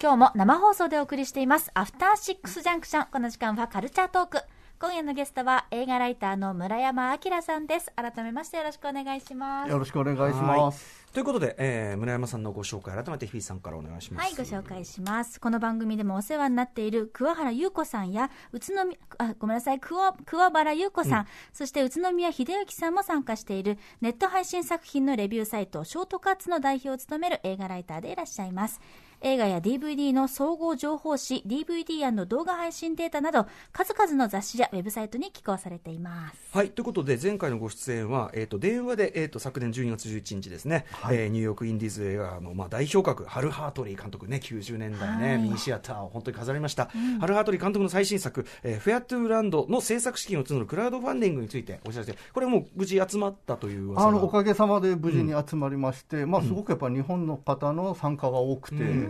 [0.00, 1.72] 今日も生放送でお送りしています。
[1.74, 3.06] アフターシックスジャンクション。
[3.10, 4.38] この時間はカルチャートーク。
[4.82, 7.92] 今夜のゲストは映画ライターの村山明さんです。
[7.94, 9.70] 改めましてよろしくお願いします。
[9.70, 11.04] よろしくお願いします。
[11.12, 14.24] ということで、えー村山さんのご紹介、改めて日比さんからお願いします。
[14.24, 15.38] はい、ご紹介します。
[15.38, 28.80] この番組でもお世話になっている桑原優子さんや、宇都宮、あ、ごめんなさい、桑桑原優子さん、そして宇都宮秀幸さんも参加しているネット配信作品のレビューサイト、ショートカッツの代表を務める映画ライターでいらっしゃいます。
[29.22, 36.38] 映画や DVD の総合情報誌、DVD& 動画配信データなど、数々の雑誌やウェブサイトに寄稿されています。
[36.52, 45.42] はい、ということで、前回のご出演は、えー、と電話で、えー、と昨年12月11日ですね、えーニューヨークインディーズ映画の、まあ、代表格、ハル・ハートリー監督ね、90年代ね、はい。
[45.42, 46.90] ミニシアターを本当に飾りました、
[47.20, 52.16] ハル・ハートリー監督の最新作、えーフェアトゥーランドの制作資金を募るクラウドファンディングについてお知らせ。
[52.32, 59.09] これもう無事集まったというあのおかげさまで無事に集まりまして、まあ、すごくやっぱり日本の方の参加が多くて、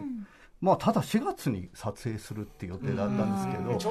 [0.60, 3.86] まあ、ただ4月に撮影するっていう予定だったんですけど、ち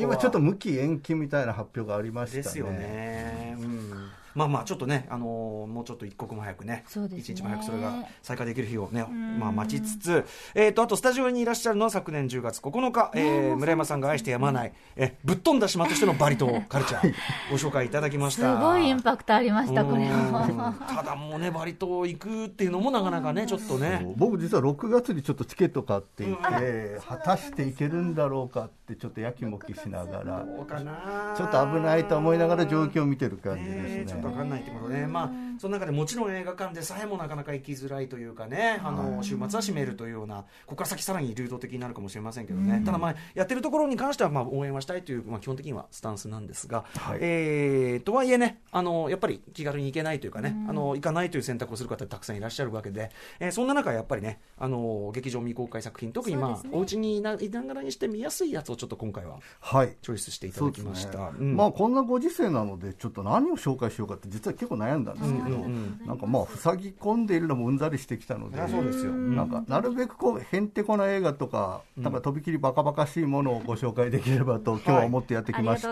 [0.00, 2.42] 今ちょっと無期延期みたいな発表がありましたね。
[2.42, 3.56] ですよね。
[3.60, 7.20] うんまあまあちょっとね、あのーもうちょっと一刻も早くねそうですね。
[7.20, 9.04] 一日も早くそれが再開できる日をね、
[9.38, 17.12] まあ待ちつつ、えっ、とあとスタジオにいらっしゃるのは昨年10月9日、えー村山さんが愛してやまない、えぶっ飛んだ島としてのバリ島カルチャー
[17.50, 18.56] ご紹介いただきましすた。
[18.56, 20.74] ごいインパクトありました、これうんは。
[20.88, 24.12] ただもうねバリ島行くっていうのもなかなかねちょっとね。
[24.16, 30.44] 僕実は6月にちょっとチケット買っていて、果たしていけるんだろうかってちょっとやきもきしながら、
[31.36, 34.38] ちょっと危ないと思いながら状況を見てる感じねですねと分。
[34.38, 46.84] かんないってことね、まあ、その中でもちろん映画館でさえもなかなか行きづらいというかね、あの週末は閉めるというような、ここから先、さらに流動的になるかもしれませんけどね、ただ、まあ、やってるところに関しては、まあ、応援はしたいという、まあ、基本的にはスタンスなんですが、
[47.20, 56.70] えーとはいえねあの、やっぱり気軽に行けないというかね、あの行かないという選択をする方、たくさんいらっしゃるわけで、えーそんな中、やっぱりね、あの劇場未公開作品、特に、まあね。
[56.72, 59.96] お家にいながらにして見やすいやつをちょっと今回ははい。
[60.02, 61.30] チョイスしていただきました。
[61.38, 61.56] うん。
[61.56, 65.58] まあこんなご時世なのでちょっと何を紹介しようかって実は結構悩んだんですけど、
[66.06, 69.12] なんかまあ塞ぎ込んでいるのもうんざりしてきたのであそうですよ。
[69.12, 75.90] なんかなるべくこうへんてこな映画とか、なんかとびきりバカバカしいものをご紹介できればと今日は思ってやってきました、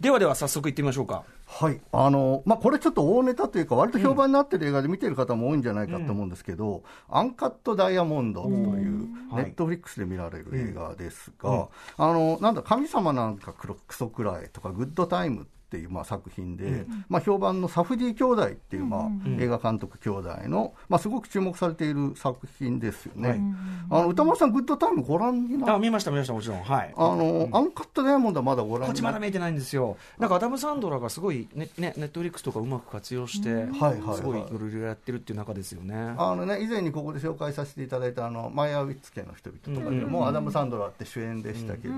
[0.00, 1.24] ではでは早速行ってみましょうか。
[1.46, 9.44] はい、あのまあ、これちょっと大ネタというか、割と評判になってる映画で見てる方も多いんじゃないかと思うんですけど、アンカット・ダイヤモンドという、ネはい。
[9.50, 11.68] ットフリックスで見られる映画ですが、
[11.98, 23.40] あのなんだ、神様なんかクソくらいとか、グッドタイムっていうまあ作品で、まあ、評判のサフディ兄弟っていうまあ映画監督兄弟の、まあ、すごく注目されている作品ですよね。
[23.90, 26.62] あの宇多丸さん、グッドタイムご覧になあ見ました、見ました、もちろん。
[26.62, 26.94] はい。
[26.96, 29.96] あの、アンカット・ダイヤモンドはまだご覧こっちまだ見れてないんですよ。
[30.18, 36.14] なんかアダム・サンドラがすごいね、ね、ネットフリックスとかうまく活用して、はいはいはいすごいいろいろやってるっていう中ですよね。
[36.16, 41.94] あのね、以前にここで紹介させていただいたあのマイヤーウィッツ家の人々とかでも、アダム・サンドラーって主演でしたけど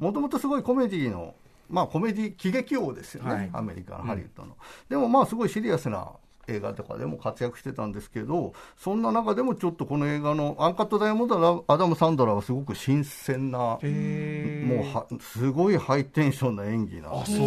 [0.00, 1.34] もともとすごいコメディの、
[1.68, 3.50] まあ、コメディ喜劇王ですよね、はい。
[3.52, 4.56] アメリカのハリウッドの、
[4.88, 6.12] でもまあすごいシリアスな
[6.48, 17.36] 映画とかでも活躍してたんですけどそんな中でもちょっとこの映画の「アンカット・ダイヤモンド」はアダム・サンドラーはすごく新鮮なへもうはすごいハイテンションな演技なんあ、です。
[17.36, 17.46] そう。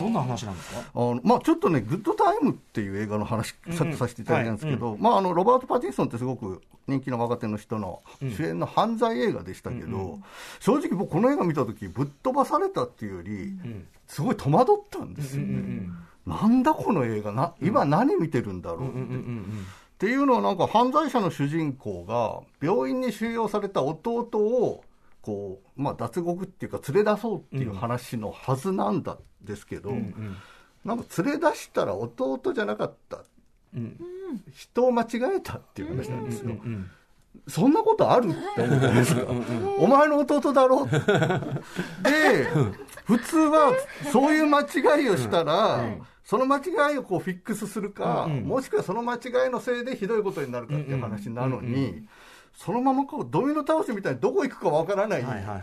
[0.00, 0.80] どんな話なんですか？
[0.94, 10.18] あのまあ、ちょっとね、グッドタイムっていう映画の話、ささせていただいたんですけど、まあ、あのロバート・パティンソンってすごく人気の若手の人の主演の犯罪映画でしたけど、
[10.60, 13.52] 正直、僕、この映画見たとき、ぶっ飛ばされたっていうより、
[14.06, 15.88] すごい戸惑ったんですよね。
[16.26, 17.32] なんだこの映画？
[17.32, 18.98] な、今何見てるんだろうって。
[19.98, 24.84] っていうのはなんか犯罪者の主人公が病院に収容された弟を
[25.28, 29.92] こう、まあ、脱獄っていうか連れ出そうっていう話のはずなんだですけど、
[30.86, 33.18] なんか連れ出したら弟じゃなかった、
[34.52, 35.06] 人を間違
[35.36, 36.56] えたっていう話なんですよ。
[37.46, 38.30] そんなことある？
[38.30, 39.22] って思うじゃないですか。
[39.78, 40.86] お前の弟だろ？
[40.86, 42.48] で、
[43.04, 43.72] 普通は
[44.10, 45.84] そういう間違いをしたら、
[46.24, 52.06] その間違いをこうフィックスするか、もしくはその間違いのせいでひどいことになるかっていう話なのに、
[52.58, 55.62] そのままこうドミノ倒しみたいにどこ行くかわからない、はいはいはい。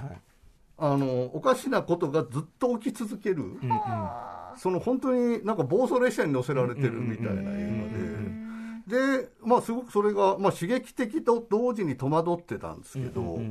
[0.77, 3.43] あのおかしなことがずっと起き続ける、
[4.57, 9.19] その本当になんか暴走列車に乗せられてるみたいな映画で。
[9.19, 13.41] で、まあ、すごくそれが、まあ、刺激的と同時に戸惑ってたんですけど、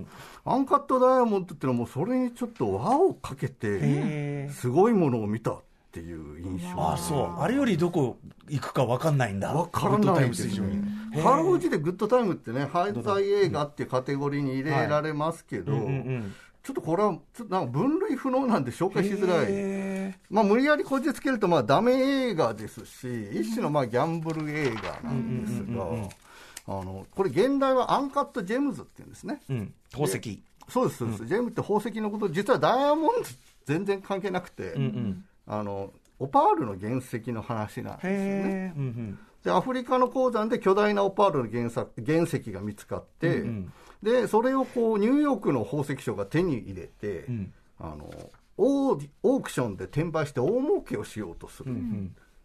[0.45, 5.61] アンカットダイヤモンドっていうのはもうそれにちょっと輪をかけて、すごいものを見たっ
[5.95, 6.93] ていう印象。
[6.93, 7.41] あ、そう。
[7.41, 8.19] あれよりどこ
[8.49, 9.55] 行くか分かんないんだ。
[9.55, 10.83] わからないですグッドタイムス以上に
[11.13, 11.23] ね。
[11.23, 19.49] ハロージでグッドタイムってね、犯罪映画っていうカテゴリーに入れられますけど、うんうんちょっとこれは、ちょっとなんか分類不能なんで紹介しづらい。
[19.51, 30.43] へまあ、無理やりこじつけると、まあ、ダメ映画ですし、一種のまあギャンブル映画なんですが、あのこれ現代はアンカットジェムズっていうんですね、うん、宝石。
[30.67, 33.29] そうですそうです、ジェムって宝石のこと実はダイヤモンド
[33.67, 35.25] 全然関係なくて、うんうん。
[35.47, 38.19] あのオパールの原石の話なんですよね。
[38.19, 38.73] へえ。
[38.77, 39.19] うんうん。
[39.43, 43.73] でアフリカの鉱山で巨大なオパールの原作原石が見つかって、うんうん。
[44.03, 47.53] でそれをこうニューヨークの宝石商が手に入れて、ん。
[47.79, 48.11] あの
[48.57, 51.73] オーオークションで転売して大儲けをしようとする、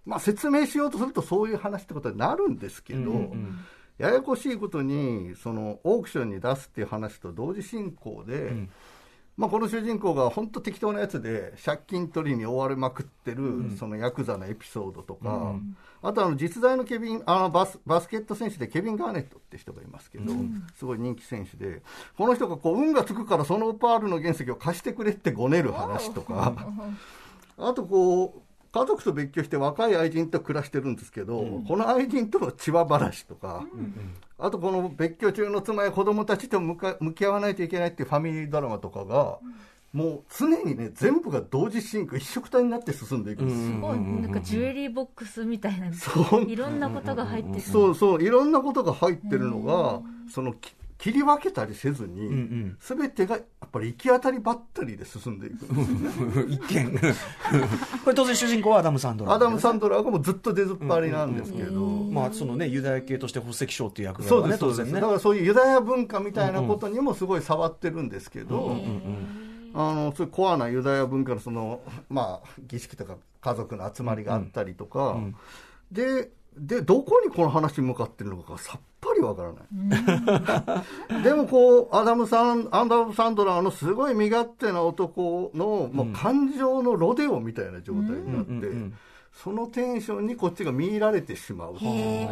[0.05, 3.31] まあ、説明しようとするとそういう話ってことになるんですけど、
[3.99, 8.53] ややこしいことにそのオークションに出すっていう話と同時進行で、
[9.39, 15.55] まあ、この主人公が本当適当なやつで借金取りに追われまくってる、そのヤクザのエピソードとか、
[16.01, 20.33] あとあの実在のケビンあのバスバスケット選手でケビン・ガーネットって人がいますけど、
[20.75, 21.81] すごい人気選手で
[22.17, 26.53] この人がこう運がつくからそのオパールの原石を貸してくれってごねる話とか
[27.57, 33.65] あとこう家族と別居して若い愛人と暮らしてるんですけど、この愛人との千葉話とか、
[34.37, 39.39] あとこの別居中の妻や子供たちと向か向き合わないといけないっていうファミリードラマとかが、
[39.91, 43.99] もう常にね全部が同時進行一緒くたになって進んでいくんですよ、すごい。
[43.99, 45.91] なんかジュエリーボックスみたいな。
[45.93, 46.43] そう。
[46.43, 47.61] いろんなことが入ってる。
[47.61, 48.23] そうそう。
[48.23, 50.01] いろんなことが入ってるのが
[50.31, 55.85] そのき切り分けたりせずに、ん全てがやっぱり行き当たりばったりで進んでいくね。
[56.51, 56.91] 一見
[58.03, 65.01] これ当然主人公はアダム・サンドラーアダム・サンドラーがもうずっと出ずっぱりなんですけど、まあそのねユダヤ系として宝石商っていう役そう柄がですそうです、ね当然ね。
[65.01, 68.75] だからそういうユダヤ文化みたいなことにもすごい触ってるんですけど、
[69.73, 71.79] あのそういうコアなユダヤ文化のその、
[72.09, 75.17] まあ、儀式とか家族の集まりがあったりとか、
[75.91, 76.29] で
[76.59, 80.81] でどこにこの話向かってるのかがさっぱりわからな
[81.19, 88.67] い、でもこうアダムサンアンダム・サンドラーのすごい身勝手な男の、もう感情のロデオみたいな状態になって、
[89.41, 91.75] そのテンションにこっちが見入られてしまう。
[91.75, 92.27] っていう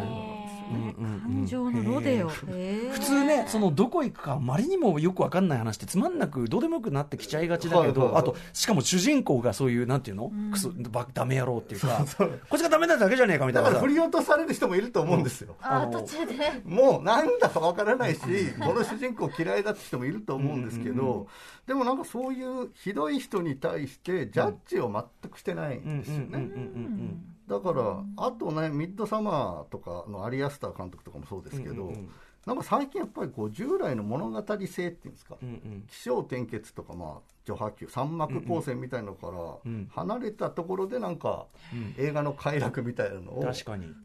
[0.98, 2.28] 感情のロデオ。
[2.28, 8.22] 普通ねそのどこ行くかあまりにもよくわかんない話ってつまんなくどうでもよくなってきちゃいがちだけど、はいはいはい。
[8.22, 12.04] あとしかも主人公がそういうなんていうの、クソばダメ野郎っていうか
[12.50, 13.68] こっちがダメなだけじゃねえかみたいな。
[13.70, 16.34] さだから振り落とされる人もいると思うんですよ、あー途中で。
[16.64, 18.20] もうなんだかわからないし、
[18.60, 21.26] この主人公嫌いだって人もいると思うんですけど、
[21.66, 24.90] でもなんかそういうひどい人に対して、ジャッジを
[25.22, 26.38] 全くしてないんですよね。
[27.48, 31.92] だから、あとね、ミッドサマーとかのアリアスター監督とかもそうですけど、
[32.46, 35.36] なんか最近やっぱりこう従来の物語性っていうんですか、
[35.88, 41.46] 気象転結とか、まあ、序波球、三幕構成みたいなのから離れたところで、なんか
[41.98, 43.42] 映画の快楽みたいなのを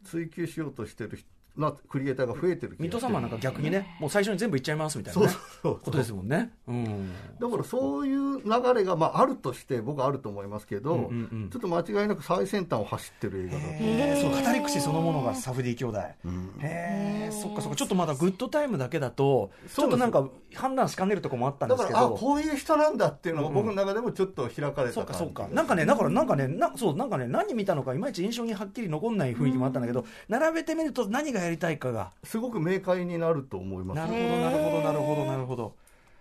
[0.04, 5.80] 追求しようとしてる人なクリエイターが増えてる気がミッドサマーなんか逆にねもう最初に全部いっちゃいますみたいな、ね、そうそうそう。
[5.80, 11.10] ことですもんね、うん、だからそういう流れが、まあ、あるとして僕はあると思いますけど、
[11.50, 14.20] ちょっと間違いなく最先端を走ってる映画だと。
[14.20, 16.14] そう語り口そのものがサフディ兄弟、へ
[16.60, 17.76] えそっかそっか。
[17.76, 25.56] ちょっとまだグッドタイムだけだとちょっとなんか判断しかねるとこもあったんだからあですけどこういう人なんだっていうのが僕の中でもちょっと開かれそうかそうた感じか。
[25.56, 32.12] なんかねだからなんかねなそうなんかね何見たのかいまいち印象にはっきり残んない雰囲気もあったんだけど、並べてみると何がやりたいかが。
[32.24, 33.98] すごく明快になると思います。
[33.98, 35.76] なるほどなるほどなるほどなるほど。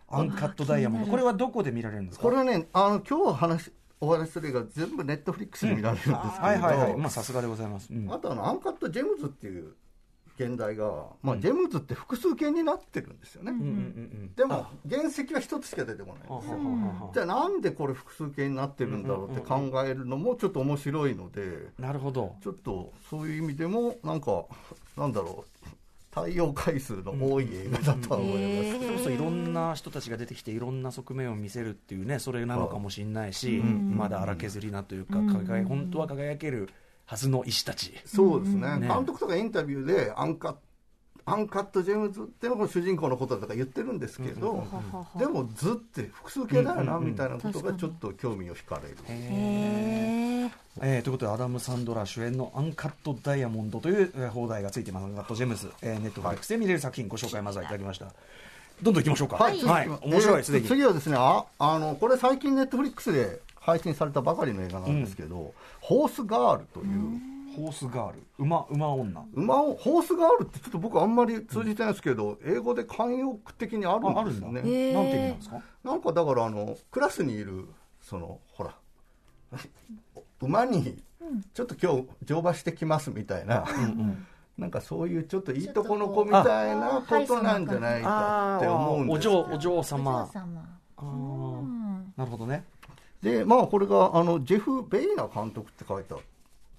[0.10, 1.12] アンカットダイヤモンド。
[1.12, 2.24] これはどこで見られるんですか？
[2.24, 6.98] これはねあの今日話お話しする映画全部ネットフリックスで見られるんですけど、はいはいはい。
[6.98, 8.14] まあさすがでございます、うん。
[8.14, 9.74] あとあのアンカットジェムズっていう
[10.38, 17.12] 現代が、まあ、ジェムズって複数形になってるんですよね、うんうんうんでも原石は一つしか出てこないんですよ。
[17.14, 22.36] じゃあなんでこれ複数形になってるんだろうって考えるのもちょっと面白いのでなるほど。
[22.42, 24.46] ちょっとそういう意味でもなんか
[24.98, 25.68] なんだろう
[26.10, 36.70] 対応回数の多い映画だとは思います、それこそいろんな人たちが出てきていろんな側面を見せるっていうねそれなのかもしれないし、まだ荒削りなというか、輝い本当は輝ける
[37.14, 38.88] はずの石たち、そうですね、ね。
[38.88, 40.56] 監督とかインタビューでアンカ
[41.26, 44.68] アンカット・ジェムズっていうのが主人公のことだとか言ってるんですけど、
[45.18, 50.52] でもズって複数形だよなみたいなことがちょっと興味を惹かれる、へー。
[50.82, 55.04] えーということでアダム・サンドラー主演の「アンカット・ダイヤモンド」という、えー邦題がついています。
[55.04, 58.08] アンカット・ジェムズ、えーネットフリックスで見れる作品ご紹介まずはいただきました。
[58.82, 59.38] どんどんいきましょうか。
[59.38, 68.24] はい、はい、面白いすでに、次はですねああのこれ最近ネットフリックスで配信されたばかりの映画なんですけど、ホースガールという、ホースガール。
[68.40, 69.26] 馬馬女。
[69.34, 74.54] 馬をホースガールってちょっと僕あんまり通じてないですけど、英語で慣用句的にあるんですよね。
[74.54, 75.02] なんて意味な
[75.34, 75.62] んですか？
[75.84, 77.68] なんかだからあのクラスにいる
[78.02, 78.76] そのほら
[80.42, 81.02] 馬に
[81.54, 83.64] ちょっと今日乗馬してきますみたいな、
[84.58, 89.48] なんかそういうちょっといいとこの子みたいなことなんじゃないかって思うんおですけど。
[89.48, 90.30] 嬢お嬢お様。
[90.34, 90.80] 嬢様。
[90.98, 92.18] あー。
[92.18, 92.66] なるほどね
[93.24, 96.20] でまあこれがあのジェフ・ベイナ監督って書いてあっ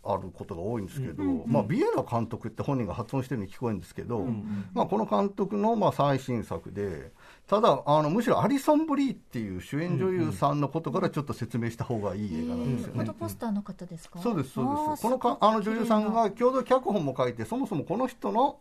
[0.06, 4.26] あることが多いんですけど、まあ、ビエナ監督って本人が発音してるように聞こえるんですけど、
[4.74, 7.10] まあ、この監督のまあ最新作で、
[7.46, 12.98] ただあの、むしろアリソン・ブリーっていう主演女優さんのことからちょっと説明した方がいい映画なんですよね。
[12.98, 14.18] フォトポスターの方ですか？
[14.18, 15.02] そうです、そうです。
[15.02, 18.58] このかあの女優さんが共同脚本も書いて、そもそもこの人の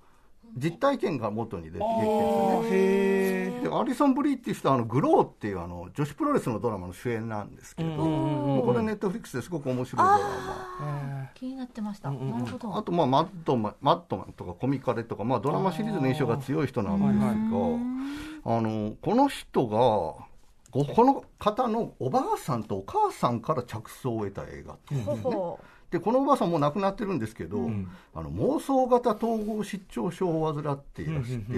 [0.56, 2.70] 実体験が元に出てきてるんですよね。
[2.72, 11.30] へでアリソン・ブリーっていう人はあのグローっていうあの女子プロレスのドラマの主演なんですけど、もうこれネットフリックスですごく面白いドラマ。
[11.34, 12.78] 気になってました、なるほど。
[12.78, 17.20] あと、まあ、マッドマン、マッドマンとかコミカレとか、まあ、ドラマシリーズの印象が強い人なんです
[18.46, 20.26] が、あの、この人が、
[20.72, 25.02] ごこの方のおばあさんとお母さんから着想を得た映画っていう。
[25.02, 25.22] んですね。
[25.24, 25.60] ほ
[25.94, 27.70] で、このおばあさんもう亡くなってるんですけど、
[28.16, 31.54] あの妄想型統合失調症を患っていらして、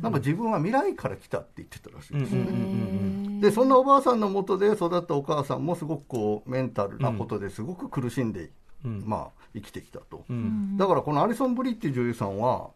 [0.00, 2.44] なんか自分は未来から来たって言ってたらしいんですよ。
[2.44, 3.40] ね。
[3.40, 8.50] で、そんなおばあさんのもとで育ったお母さんもすごくこう、メンタルなことですごく苦しんで、
[8.84, 10.24] まあ、生きてきたと。
[10.76, 12.70] だからこのアリソン・ブリーっていう女優さんは、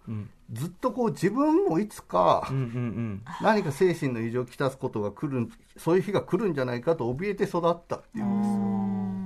[0.52, 9.21] ずっとこう自分もいつかうんうん何か精神の異常をきたすことが来る、そういう日が来るんじゃないかと怯えて育ったっていうんです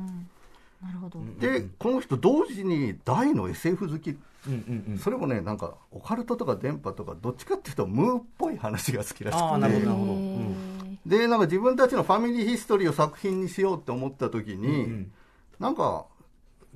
[1.38, 4.11] で、この人同時に大の SF 好き。
[4.11, 4.99] うんうんうん。
[4.99, 10.99] それもね、なんか、オカルトとか電波とか、どっちかっていうと、ムーっぽい話が好きらしああくてなるほどなるほど、うん。
[11.05, 15.07] で、なんか自分たちのファミリーヒストリーを作品にしようって思った時に、
[15.59, 16.07] なんか、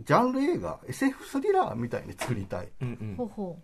[0.04, 2.68] ジャンル映画、SF スリラーみたいに作りたい。
[2.80, 3.14] うんうん。
[3.16, 3.58] ほうほ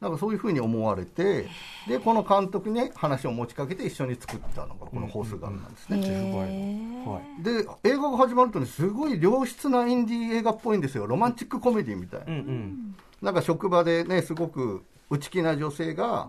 [0.00, 1.48] なんかそういうふうに思われて、
[1.88, 7.02] で、この監督に話を持ちかけて一緒に作ったのがこのホースガンなんですうね。
[7.04, 7.42] はい。
[7.42, 11.06] で、映画が始まるとね、すごい良質なインディー映画っぽいんですよ。
[11.06, 12.26] ロマンチックコメディみたいな。
[12.26, 12.96] うんうん。
[13.20, 16.28] なんか職場でね、すごく内気な女性が、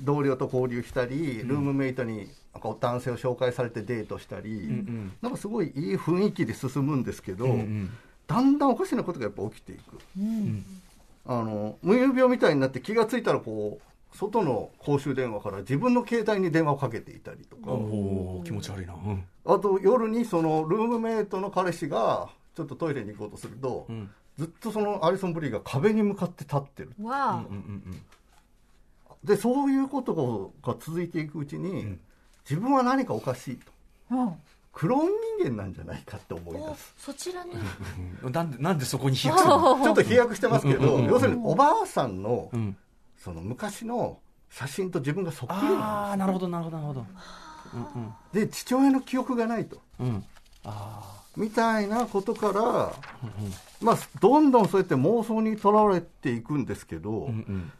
[0.00, 7.90] 同僚と交流したり、ルームメイトになんか男性を紹介されてデートしたり、んなんかすごいいい雰囲気で進むんですけど、ん
[8.26, 9.98] だんだんおかしなことがやっぱ起きていく。
[11.24, 19.24] あの無遊病みたいになって気がついたらこう外の公衆電話から自分の携帯に電話をかけていたりとか、おお気持ち悪いな、うん。
[19.46, 24.10] あと夜にそのルームメイトの彼氏がちょっとトイレに行こうとすると、ん。
[24.38, 26.92] ずっとそのアリソン・ブリーが壁に向かって立ってる。
[26.98, 28.02] うわあ、うんうん
[29.24, 31.96] でそういうことが続いていくうちに、
[32.48, 33.70] 自分は何かおかしいと。
[34.10, 34.34] うん
[34.72, 36.94] クローン人間なんじゃないかって思い出す。
[36.98, 37.52] そちらに
[38.22, 38.32] うん。
[38.32, 39.80] なんでなんでそこに飛躍するの？
[39.82, 42.76] ちょっと飛躍してますけど、要するにおばあさんの、ん。
[43.18, 44.18] その昔の
[44.50, 47.06] 写真と自分がそっくりなんああなるほどなるほどなるほど。
[48.32, 49.78] で父親の記憶がないと。
[50.00, 50.06] うん。
[50.06, 50.24] うん
[50.64, 52.92] あみたいなことから、
[53.80, 57.72] まあ、どんどんそうやって妄想にとらわれていくんですけど、あうんうん。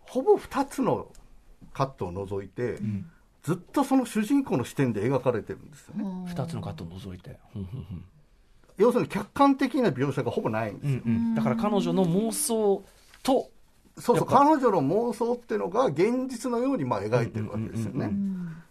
[0.00, 1.08] ほぼ2つの
[1.74, 2.78] カットを除いて、
[3.46, 7.38] ずっとその主人公の視点で描かれてるんですよね、二つのカットを除いて。
[8.76, 11.34] 要するに客観的な描写がほぼないんですよ、うんうん。
[11.36, 12.82] だから彼女の妄想
[13.22, 13.50] と
[13.96, 14.26] そうそう。
[14.26, 18.10] 彼女の妄想っていうのが現実のようにまあ描いてるわけですよね、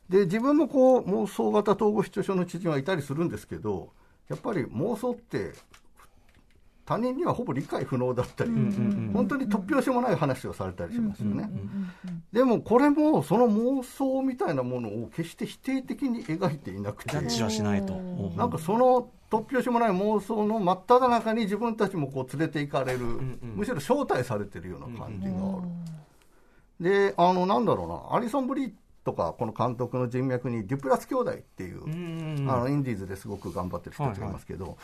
[0.09, 3.93] で自分もこう妄想型統合失調症の知人はいたりするんですけど
[4.27, 5.53] やっぱり妄想って
[6.85, 8.51] 他人にはほぼ理解不能だったり、
[9.13, 11.49] 本当に突拍子もない話をされたりしますよね。
[12.31, 17.93] でもこれもその妄想みたいなものを決して否定的に描いていなくてジャッジはしないと。
[17.93, 18.35] うん。
[18.35, 22.99] なんかその突拍子もない妄想の真っ只中に自分たちもこう連れて行かれる、
[23.41, 27.09] むしろ招待されてるような感じがある。
[27.09, 28.73] で、あの、なんだろうな、アリソン・ブリー
[29.03, 32.49] とか、この監督の人脈にデュプラス兄弟っていう、うん。
[32.49, 34.77] あのインディーズですごく頑張ってる人たちがいますけど、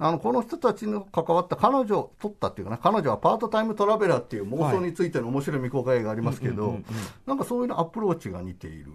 [0.00, 6.78] あのこの人たちの関わった彼女、撮ったっていうかな、彼女はパートタイムトラベラーっていう妄想についての面白い未公開映画ありますけど、
[7.26, 8.92] なんかそういうのアプローチが似ている。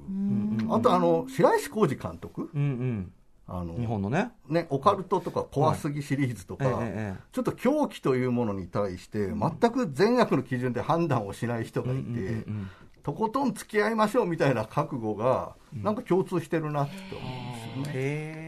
[0.69, 3.11] あと、あの、白石浩二監督、うんうん。
[3.45, 4.31] あの日本のね。
[4.47, 6.87] ね、オカルトとか怖すぎシリーズとか、はい。
[6.87, 7.21] ええええ。
[7.33, 12.45] ちょっと狂気というものに対して、全く善悪の基準で判断をしない人がいて、
[13.03, 18.42] とことん付き合いましょうみたいな覚悟が、なんか共通してるなって思うんですよね。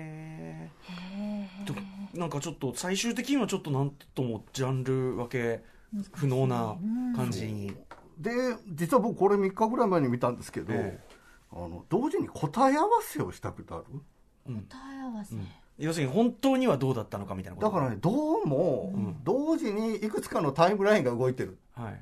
[2.16, 5.64] なんかちょっと最終的にはちょっとなんともジャンル分け
[6.14, 6.76] 不能な
[7.16, 7.76] 感じに。
[8.18, 8.32] で、
[8.74, 11.00] 実は僕、これ3日ぐらい前に見たんですけど、え
[11.52, 15.36] あの同時に答え合わせをしたことある答え合わせ、
[15.78, 17.68] 要するに本当にはどうだったのかみたいなこと。
[17.68, 21.58] だからね、どうも、同時にいくつかのタイムラインが動いてる。
[21.74, 22.02] はい。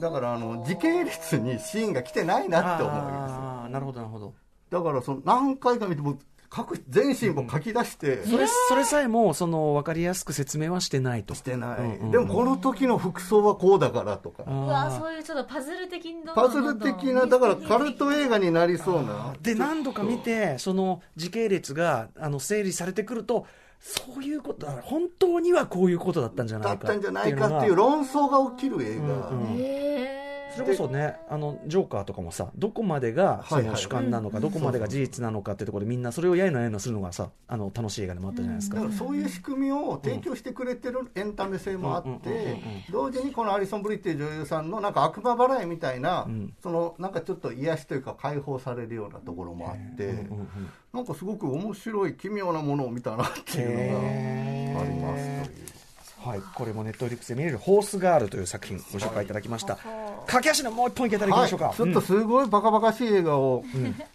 [0.00, 3.32] だからあの時系列にシーンが来てないなって思います。
[3.32, 4.34] ああなるほどなるほど。
[4.70, 6.02] だからその何回か見て
[6.44, 11.34] も各全シーンを書き出して、それそれさえもその分かりやすく説明はしてないと。
[11.34, 19.34] してない、うんうんでもこの時の服装はこうだからとか、うわそういうちょっとパズル的にどんどんパズル的なだからカルト映画になりそうな。
[19.40, 23.46] で何度か見てその時系列があの整理されてくると
[23.80, 29.60] そういうことだ本当にはこういうことだったんじゃないかだったんじゃないかっていう論争が起きる映画、うんうん。
[29.60, 30.23] へ
[30.54, 50.48] それこそねあのジョーカーとかもさどこまでがその主観なのか、どこまでが事実なのかってところでみんなそれをやいのやいのするのがさあの楽しい映画でもあったじゃないですか、だからそういう仕組みを提供してくれてるエンタメ性もあって、同時にこのアリソン・ブリっていう女優さんのなんか悪魔払いみたいな、んそのなんかちょっと癒しというか解放されるようなところもあって、うんうん
[50.94, 55.83] なんかすごく面白い奇妙なものを見たなっていうのがありますという。
[56.24, 59.78] はい、これもネットフリックスで見れる「ホースガール」という作品ご紹介いただきました、
[60.26, 63.62] 駆け足のもう一本いけたらいきましょうか、はい、ちょっとすごいバカバカしい映画を、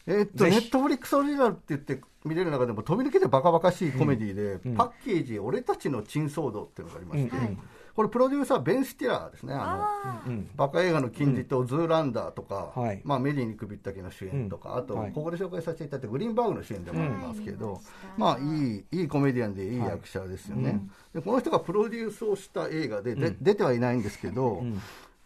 [0.07, 4.75] えーっとネットフリックスオリジナルって言って見れる中でも飛び抜けてバカバカしいコメディで、うん。
[4.75, 7.59] パッケージ「俺たちの珍騒動」っていうのがありまして、うんうん
[7.95, 9.53] これプロデューサーベン・スティラーですね。
[9.53, 13.01] あのうんバカ映画の金字塔ズーランダーとか、はい。
[13.03, 15.11] まあ、メリーに首ったけの主演とか、あとはい。
[15.11, 17.81] ここで紹介させていただいたグリーンバーグの主演でもありますけど、
[18.17, 20.81] まあいいいいコメディアンでいい役者ですよね、
[21.13, 24.63] でこの人がプロデュースをした映画でで、出てはいないんですけど、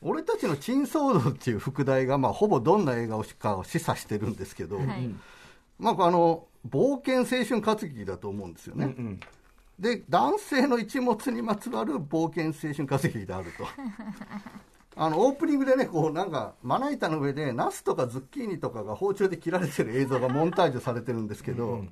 [0.01, 5.10] 俺たちの珍騒動っていう副題が、まあ、ほぼどんな映画をしかを示唆してるんですけど、はい。
[5.79, 9.20] まあ、あの冒険青春活劇だと思うんですよね、うん
[9.83, 13.67] で男性の一物にまつわる冒険青春活劇であると。
[14.95, 21.83] あのオープニングでねこうなんかまな板の上でナスとかズッキーニとかが包丁で切られてる映像がモンタージュされてるんですけど、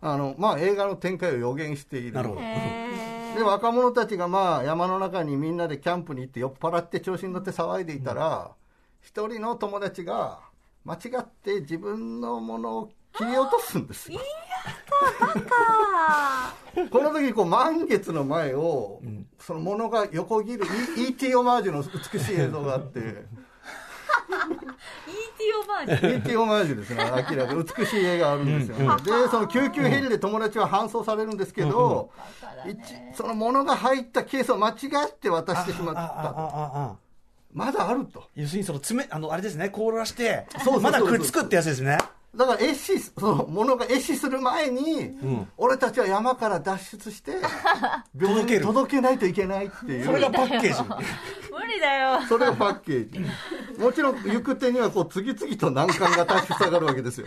[0.00, 2.12] あのまあ、映画の展開を予言している。
[2.12, 8.50] なるほどへで若者たちがまあ山の中にみんなでキャンプに行って酔っ払って調子に乗って騒いでいたら
[9.00, 10.40] 一、人の友達が
[10.84, 14.20] 間違って自分のものを切り落とすんですよ。
[15.20, 16.54] あ
[16.90, 19.00] この時こう満月の前を、
[19.40, 20.64] そのものが横切る
[20.96, 21.34] E- E.T.
[21.34, 23.24] オマージュの美しい映像があって。
[24.28, 26.36] ET オマージュ？E.T.
[26.36, 32.10] オマージュですね、明らかに美しい映画あるんですよね、でその救急ヘリで友達は搬送されるんですけど、
[32.66, 32.76] 一
[33.14, 34.72] そのものが入ったケースを間違
[35.06, 36.96] って渡してしまった。
[37.52, 40.46] まだあると、要するにその爪あのあれですね凍らして
[40.82, 41.98] まだくっつくってやつですね
[42.36, 45.18] だから壊死、そのものが壊死する前に、
[45.56, 47.32] 俺たちは山から脱出して、
[48.18, 50.82] 病院に届けないといけないっていう、それがパッケージ。
[51.50, 52.20] 無理だよ。
[52.28, 53.80] それがパッケージ。
[53.80, 57.26] もちろん行く手にはこう次々と難関が立ち塞がるわけですよ。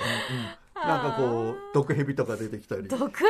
[0.88, 2.88] なんかこう毒蛇とか出てきたり。
[2.88, 3.12] 毒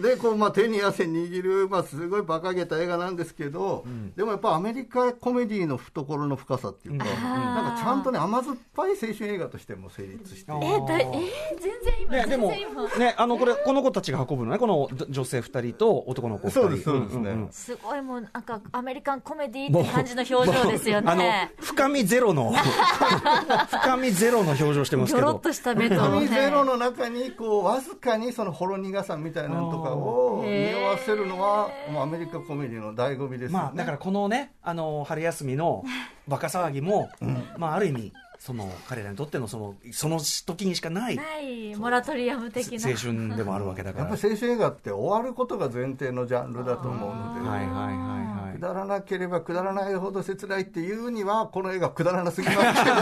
[0.00, 3.84] でこうまあ手に汗握る、まあ、すごい馬鹿げた映画なんですけど、
[4.16, 12.50] でもやっぱアメリカコメディの懐の深さっていうか、なんかちゃんとね甘酸っぱい青春映画としても成立してえだえー全然今、ね、でも
[12.98, 16.60] ね、あの、これ、この子たちが運ぶのね、この女性二人と男の子二人。
[16.60, 17.34] そうですそうですね。
[17.34, 17.48] んんん。
[17.50, 22.52] すごいもうなんかアメリカンコメディって感じの表情ですよあのね、深みゼロの、
[23.70, 25.26] 深みゼロの表情してますけど。
[25.26, 33.64] ギョロっとした目と紙ゼロねの中にこうわずかにそのほろ苦さみたいなのとかを匂わせるのはもうアメリカコメディの醍醐味ですよね。
[33.64, 35.84] まあ、だからこのね、あの、春休みの
[36.28, 37.10] バカ騒ぎも、
[37.58, 42.88] まあ、ある意味、その、彼らにとっての、その、その時にしかないないモラトリアム的な。
[42.90, 44.04] 青春でもあるわけだから。
[44.04, 48.23] やっぱり青春映画って終わることが前提のジャンルだと思うので、はいはいはい。
[48.64, 52.94] だらなければくだらないほど切ないっていうにはこの映画くだらなすぎますけど。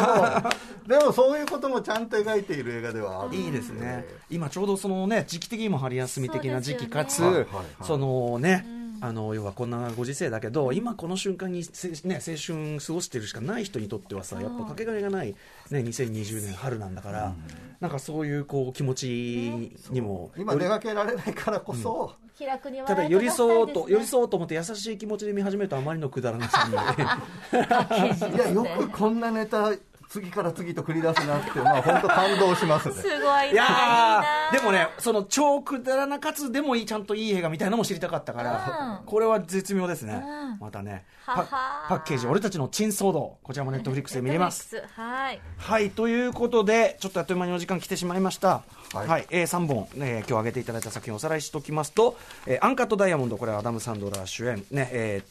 [0.98, 7.26] でもそういうこともちゃんと描いている映画ではあるいいですね、今ちょうどそのね時期的にも春休み的な時期かつ、ね。
[7.26, 7.66] はいはいはい。
[7.82, 8.66] そのね、
[9.04, 15.34] あの要はこんなご時世だけど今この瞬間にせ、ね、青春過ごしてるしかない人にとってはさやっぱかけがえがない、
[15.72, 17.34] ね、2020年春なんだから、
[17.80, 26.74] なんかそういうこう気持ちにも、今出かけられないからこそ、気楽にただ寄り添おうと寄り添おうと思って優しい気持ちで見始めるとあまりのくだらなさに。
[28.36, 29.72] いやよくこんなネタ
[30.12, 32.94] 次から次と繰り出すなってまあ本当感動しますね。
[32.96, 33.22] すごい。
[33.22, 34.22] ないいや
[34.52, 39.06] でもねその超くだらなかつでもいいちゃんといい映画みたいなのも知りたかったから、うん。
[39.06, 40.58] これは絶妙ですね、うん。
[40.60, 44.82] またねはパはパッケージ俺たちの珍騒動こちらもネットフリックスで見れます。
[44.94, 45.40] はい。
[45.56, 48.62] はいということでちょっとあっという間にお時間来てしまいました。
[48.92, 55.30] は、はいいえー3本、えー今日挙げていただいた作品をおさらいしておきますと、えーアンカットダイヤモンドこれはアダム・サンドラー主演、ねえー、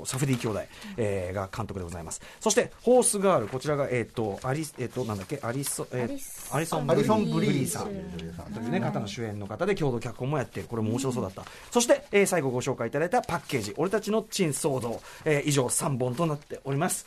[0.00, 0.60] とサフディ兄弟、
[0.98, 2.20] えーが監督でございます。
[2.40, 7.52] そしてホースガールこちらが、えー、とアリス、えー、となんだっけアリソ、えーアリスアリソン・アリソン・ブブリー。
[7.52, 8.52] リーさんという女優さん。
[8.52, 17.06] というね、方の主演の方で共同脚本もやってこれも面白そうだった、そして、えー最後ご紹介いただいたパッケージ「俺たちの珍騒動」えー以上3本となっております、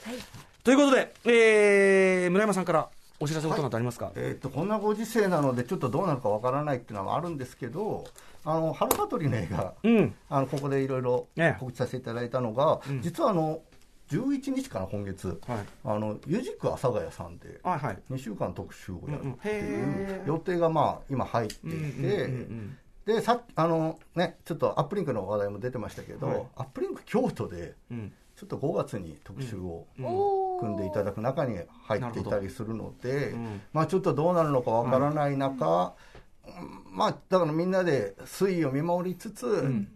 [0.64, 2.90] ということで、えー村山さんから
[3.20, 8.06] お知らせことなどありますか、えー、とこんなご時世なのでちょっとどうなるかわからないっていうのはあるんですけど
[8.46, 10.16] あの春香取の映画、うん。
[10.30, 11.60] あのここでいろいろええ。
[11.60, 13.62] 告知させていただいたのが、実はあの
[14.10, 15.58] 11日かな今月、はい。
[15.86, 18.00] あのゆじく阿佐ヶ谷さんであはい。
[18.12, 22.30] 2週間特集をやるっていうへ予定がまあ今入っていて、
[23.06, 26.44] でさあのねちょっとアップリンクの話題も出てましたけど、はい。
[26.58, 28.14] アップリンク京都でうん。
[28.36, 29.86] ちょっと5月に特集を
[30.60, 33.62] 組んでいただく中に入っていたりするので、うん。
[33.72, 35.94] まあちょっとどうなるのかわからない中、
[36.46, 36.98] うん。
[36.98, 39.88] まあだからみんなで推移を見守りつつ、ん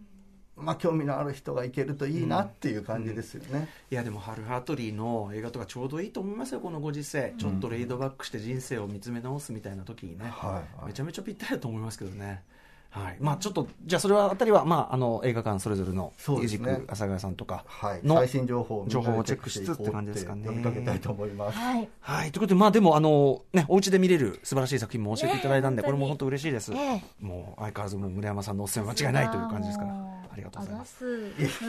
[0.60, 3.68] まあ興味のある人が行けるといいなっていう感じですよね。
[3.90, 6.60] いやでもハル・ハートリーの映画とかちょうどいいと思いますよ。
[6.60, 10.86] このご時世、ちょっとレイドバックして人生を見つめ直すみたいな時にね、はいはい。
[10.88, 12.42] めちゃめちゃぴったりだと思いますけどね。
[12.90, 13.16] はい。
[13.20, 16.58] まあちょっとじゃあそれはあたりは、まあ、あの映画館それぞれのそうですね。
[16.58, 20.46] ミュージック阿佐ヶ谷さんとかはい、の最新情報を情報をチェックしつつって感じですかね。
[20.46, 21.58] 呼びかけたいと思います。
[21.58, 21.88] はい。
[22.00, 26.72] はい、ということで、まあでも、あの、ね、お家で見れる素晴らしい作品も教えていただいたんで、ねこれも本当嬉しいです。
[26.72, 27.02] ええ。
[27.20, 30.07] もう、相変わらずもう村山さんのおすすめは間違いないという感じですから。
[30.38, 30.98] ありがとうございます。
[30.98, 31.64] す。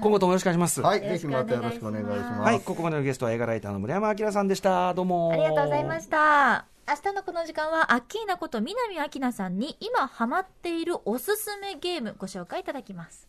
[0.00, 0.82] 今後ともよろしくお願いします。
[0.82, 2.40] はい、よろしくぜひまたよろしくお願いします。
[2.42, 4.92] はい、ここまでのゲストは映画ライターの村山明さんでした。
[4.92, 5.32] どうも。
[5.32, 6.66] ありがとうございました。
[6.88, 13.26] 明日のこの時間は、アッキーナこと南明奈さんに今ハマっているおすすめゲームご紹介いただきます。